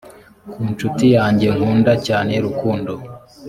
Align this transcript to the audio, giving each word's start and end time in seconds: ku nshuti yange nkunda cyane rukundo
ku 0.51 0.59
nshuti 0.71 1.05
yange 1.15 1.47
nkunda 1.55 1.93
cyane 2.07 2.33
rukundo 2.45 2.93